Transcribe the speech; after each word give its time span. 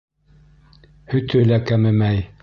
Һөтө 1.13 1.43
лә 1.51 1.59
кәмемәй. 1.73 2.25